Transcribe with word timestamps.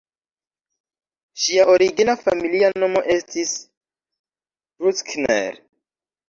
Ŝia 1.43 1.65
origina 1.73 2.15
familia 2.21 2.71
nomo 2.85 3.03
estis 3.17 3.53
"Bruckner". 4.81 5.61